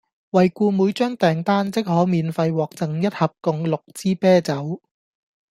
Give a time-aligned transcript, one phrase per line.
[0.31, 4.81] 惠顧每張訂單即可免費獲贈一盒共六支啤酒